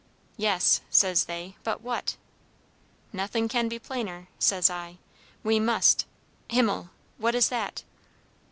[0.35, 2.17] 'Yes,' says they, 'but what?'
[3.13, 4.97] 'Nothing can be plainer,' says I,
[5.43, 6.07] 'we must'
[6.47, 6.89] Himmel!
[7.19, 7.83] what is that?"